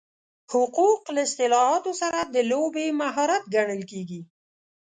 [0.51, 4.21] حقوق له اصطلاحاتو سره د لوبې مهارت ګڼل کېږي.